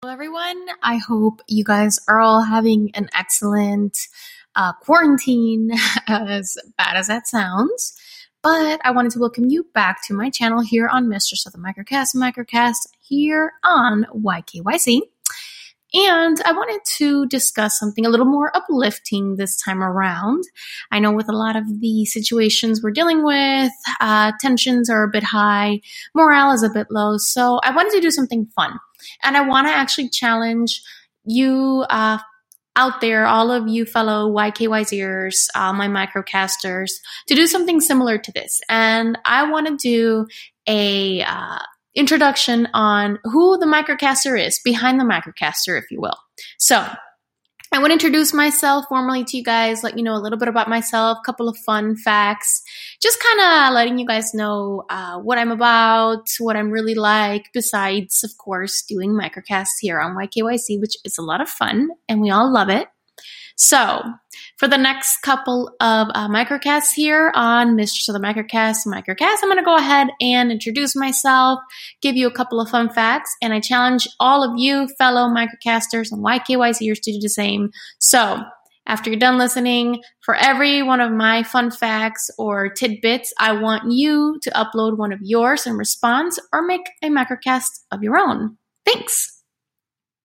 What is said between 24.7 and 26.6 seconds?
are a bit high, morale